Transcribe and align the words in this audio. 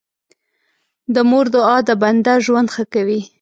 د 1.13 1.15
مور 1.29 1.45
دعا 1.55 1.77
د 1.87 1.91
بنده 2.01 2.33
ژوند 2.45 2.67
ښه 2.75 2.83
کوي. 2.93 3.19